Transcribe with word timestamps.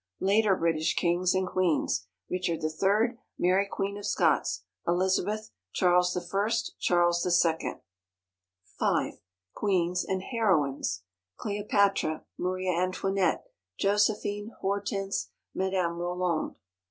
Later 0.19 0.55
British 0.55 0.95
Kings 0.95 1.35
and 1.35 1.47
Queens. 1.47 2.07
RICHARD 2.27 2.63
III. 2.63 3.17
MARY 3.37 3.67
QUEEN 3.71 3.97
OF 3.99 4.05
SCOTS. 4.07 4.63
ELIZABETH. 4.87 5.51
CHARLES 5.73 6.17
I. 6.17 6.49
CHARLES 6.79 7.45
II. 7.53 7.73
V. 8.79 9.11
Queens 9.53 10.03
and 10.03 10.23
Heroines. 10.23 11.03
CLEOPATRA. 11.37 12.25
MARIA 12.39 12.71
ANTOINETTE. 12.81 13.41
JOSEPHINE. 13.77 14.53
HORTENSE. 14.61 15.29
MADAME 15.53 15.99
ROLAND. 15.99 16.55